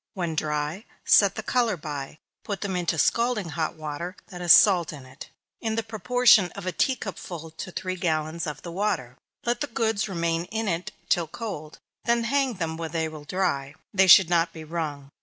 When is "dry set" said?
0.33-1.35